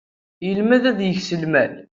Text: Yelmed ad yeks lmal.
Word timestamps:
Yelmed 0.45 0.83
ad 0.91 0.99
yeks 1.03 1.29
lmal. 1.43 1.73